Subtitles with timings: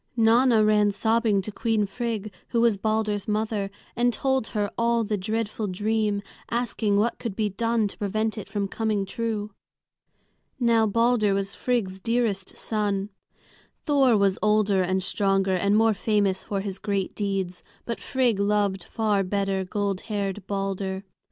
[0.17, 5.15] Nanna ran sobbing to Queen Frigg, who was Balder's mother, and told her all the
[5.15, 9.53] dreadful dream, asking what could be done to prevent it from coming true.
[10.59, 13.11] Now Balder was Queen Frigg's dearest son.
[13.83, 18.83] Thor was older and stronger, and more famous for his great deeds; but Frigg loved
[18.83, 21.03] far better gold haired Balder.